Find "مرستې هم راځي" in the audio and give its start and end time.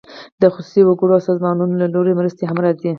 2.19-2.89